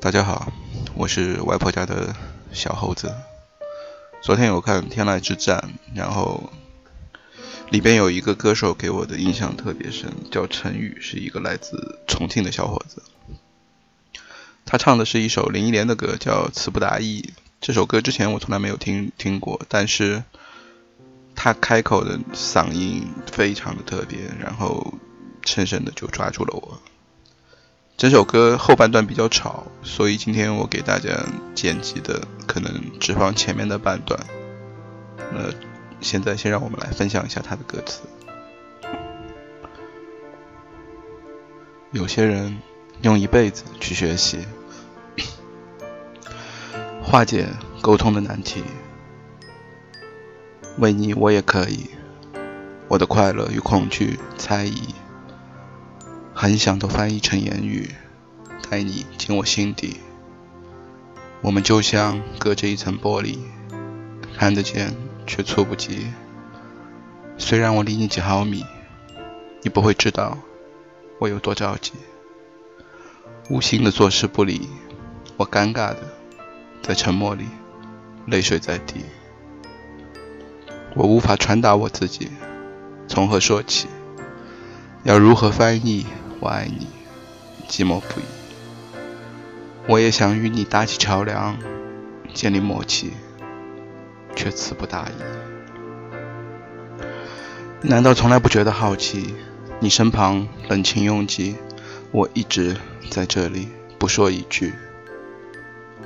[0.00, 0.52] 大家好，
[0.94, 2.14] 我是外婆家的
[2.52, 3.12] 小猴子。
[4.22, 6.52] 昨天有看《天籁之战》，然后
[7.70, 13.02] 里边有一个歌手给我的印象特别深，叫陈宇，是一个来自重庆的小伙子。
[14.64, 17.22] 他唱的是一首林忆莲的歌，叫《词不达意》。
[17.60, 20.22] 这首歌之前我从来没有听听过，但是
[21.34, 24.94] 他开口的嗓音非常的特别，然后
[25.44, 26.80] 深深的就抓住了我。
[27.98, 31.10] 整首歌后半段比较吵，所以今天我给大家
[31.52, 34.20] 剪辑的可能只放前面的半段。
[35.32, 35.52] 那
[36.00, 38.02] 现在先让我们来分享一下他的歌词。
[41.90, 42.56] 有些人
[43.02, 44.46] 用一辈子去学习，
[47.02, 47.48] 化解
[47.82, 48.62] 沟通的难题。
[50.78, 51.90] 为你，我也可以。
[52.86, 54.94] 我的快乐与恐惧、猜疑。
[56.40, 57.90] 很想都翻译成言语，
[58.70, 59.96] 带你进我心底。
[61.40, 63.38] 我们就像隔着一层玻璃，
[64.36, 64.94] 看得见
[65.26, 66.12] 却触不及。
[67.38, 68.64] 虽然我离你几毫米，
[69.62, 70.38] 你不会知道
[71.18, 71.94] 我有多着急。
[73.50, 74.68] 无心的坐视不理，
[75.36, 75.98] 我尴尬的
[76.80, 77.46] 在沉默里，
[78.26, 79.04] 泪水在滴。
[80.94, 82.30] 我无法传达我自己，
[83.08, 83.88] 从何说起？
[85.02, 86.06] 要如何翻译？
[86.40, 86.86] 我爱你，
[87.68, 88.24] 寂寞不已。
[89.88, 91.58] 我也想与你搭起桥梁，
[92.32, 93.12] 建立默契，
[94.36, 95.12] 却词不达意。
[97.82, 99.34] 难道从来不觉得好奇？
[99.80, 101.56] 你身旁冷清拥挤，
[102.12, 102.76] 我一直
[103.10, 104.74] 在这里不说一句。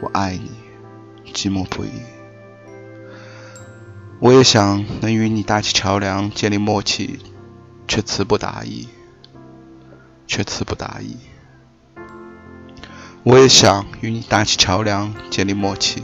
[0.00, 0.50] 我爱你，
[1.32, 1.90] 寂寞不已。
[4.18, 7.18] 我也想能与你搭起桥梁，建立默契，
[7.88, 8.88] 却词不达意。
[10.32, 11.18] 却词不达意。
[13.22, 16.02] 我也想与你搭起桥梁，建立默契。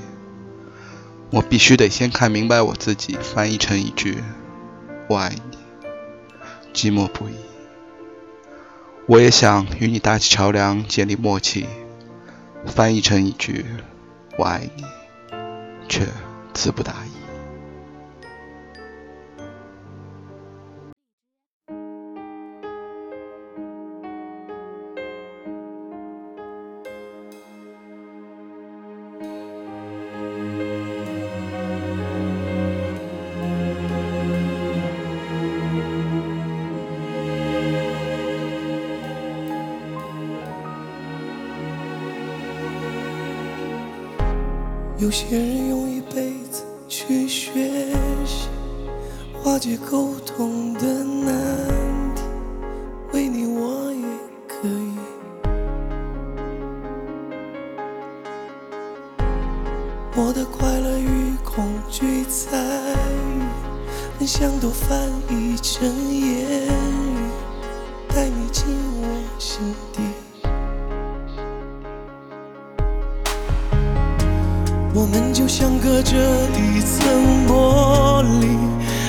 [1.31, 4.23] 我必须得先看明白我自己，翻译成一句
[5.09, 5.59] “我爱你”，
[6.75, 7.37] 寂寞不已。
[9.07, 11.67] 我也想与你搭起桥梁，建立默契，
[12.67, 13.65] 翻译成一句
[14.37, 14.85] “我爱你”，
[15.89, 16.07] 却
[16.53, 17.28] 词不达意。
[44.99, 47.69] 有些人用一辈子去学
[48.27, 48.49] 习，
[49.33, 51.33] 化解沟通的难
[52.17, 52.23] 题，
[53.13, 54.03] 为你我也
[54.49, 54.99] 可以。
[60.17, 63.43] 我的快乐与恐惧在于，
[64.19, 64.99] 很想都翻
[65.31, 67.31] 译成言语，
[68.09, 68.65] 带你进
[69.01, 69.07] 我
[69.39, 69.61] 心
[69.93, 70.03] 底。
[74.95, 76.17] 我们就像隔着
[76.57, 78.57] 一层玻璃，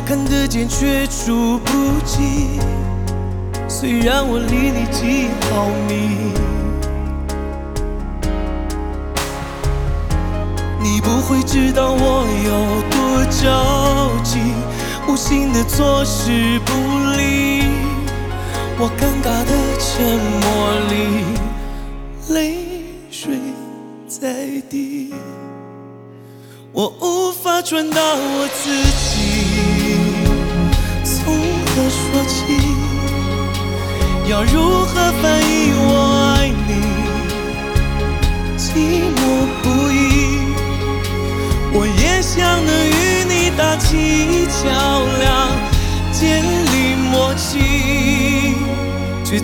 [0.06, 2.60] 看得见却触不及。
[3.68, 6.34] 虽然我离你几毫米，
[10.82, 14.40] 你不会知道我有多着急，
[15.08, 16.74] 无心的坐视不
[17.18, 17.64] 理，
[18.78, 20.48] 我尴尬的沉默
[20.90, 20.94] 里，
[22.34, 23.40] 泪水
[24.08, 25.14] 在滴。
[26.72, 28.70] 我无法传达我自
[29.10, 29.98] 己，
[31.04, 31.36] 从
[31.66, 32.38] 何说起？
[34.30, 36.72] 要如何翻译我爱你？
[38.56, 38.68] 寂
[39.18, 39.20] 寞
[39.64, 39.96] 不已。
[41.74, 44.60] 我也想能与你搭起桥
[45.20, 45.28] 梁，
[46.12, 47.58] 建立默契，
[49.26, 49.40] 却。